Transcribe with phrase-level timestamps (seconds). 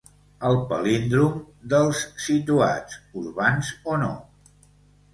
[0.47, 1.35] El palíndrom
[1.75, 4.13] dels situats, urbans o no.